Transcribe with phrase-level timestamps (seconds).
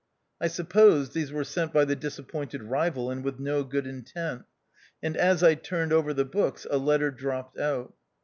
[0.41, 4.45] I supposed these were sent by the disappointed rival, and with no good intent;
[5.03, 7.93] and as I turned over the books a letter dropped out.